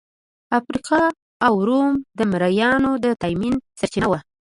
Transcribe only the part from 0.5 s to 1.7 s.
افریقا او